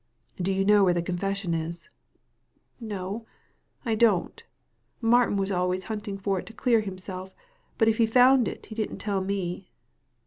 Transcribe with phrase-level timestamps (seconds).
[0.41, 1.91] "Do you know where the confession is?"
[2.95, 3.27] "No,
[3.85, 4.41] I don't
[4.99, 7.35] Martin was always hunting for it to clear himself,
[7.77, 9.69] but if he found it he didn't tell me."